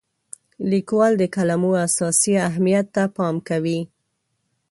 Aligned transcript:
لیکوال 0.71 1.13
د 1.17 1.23
کلمو 1.35 1.71
اساسي 1.87 2.33
اهمیت 2.47 2.87
ته 2.95 3.03
پام 3.15 3.35
کوي. 3.49 3.79